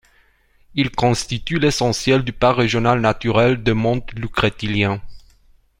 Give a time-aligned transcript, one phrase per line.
[0.73, 4.99] Ils constituent l'essentiel du parc régional naturel des monts Lucrétiliens.